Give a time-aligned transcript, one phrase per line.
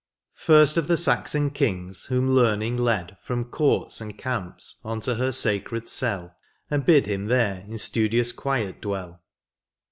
[0.33, 5.87] First of the Saxon kings whom learning led From courts and camps unto her sacred
[5.87, 6.35] cell.
[6.71, 9.21] And bid him there in studious quiet dwell.